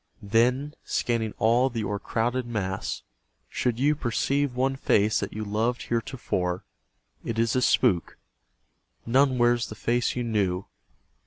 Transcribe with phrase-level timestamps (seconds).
[0.23, 3.03] Then, scanning all the o'ercrowded mass,
[3.47, 6.63] should you Perceive one face that you loved heretofore,
[7.23, 8.17] It is a spook.
[9.05, 10.65] None wears the face you knew.